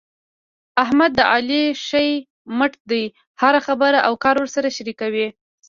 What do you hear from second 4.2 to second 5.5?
کار ورسره شریکوي.